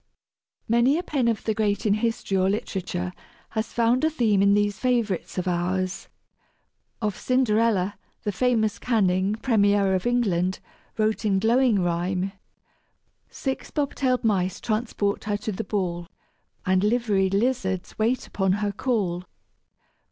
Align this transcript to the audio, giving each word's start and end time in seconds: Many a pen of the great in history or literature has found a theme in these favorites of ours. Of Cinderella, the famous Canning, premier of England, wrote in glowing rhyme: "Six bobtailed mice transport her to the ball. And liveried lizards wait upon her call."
Many 0.67 0.97
a 0.97 1.03
pen 1.03 1.27
of 1.27 1.43
the 1.43 1.53
great 1.53 1.85
in 1.85 1.93
history 1.93 2.35
or 2.35 2.49
literature 2.49 3.13
has 3.49 3.71
found 3.71 4.03
a 4.03 4.09
theme 4.09 4.41
in 4.41 4.55
these 4.55 4.79
favorites 4.79 5.37
of 5.37 5.47
ours. 5.47 6.07
Of 7.03 7.15
Cinderella, 7.15 7.99
the 8.23 8.31
famous 8.31 8.79
Canning, 8.79 9.35
premier 9.35 9.93
of 9.93 10.07
England, 10.07 10.57
wrote 10.97 11.23
in 11.23 11.37
glowing 11.37 11.83
rhyme: 11.83 12.31
"Six 13.29 13.69
bobtailed 13.69 14.23
mice 14.23 14.59
transport 14.59 15.25
her 15.25 15.37
to 15.37 15.51
the 15.51 15.63
ball. 15.63 16.07
And 16.65 16.83
liveried 16.83 17.35
lizards 17.35 17.99
wait 17.99 18.25
upon 18.25 18.53
her 18.53 18.71
call." 18.71 19.25